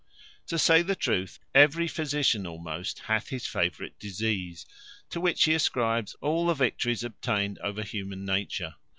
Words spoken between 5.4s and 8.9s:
he ascribes all the victories obtained over human nature.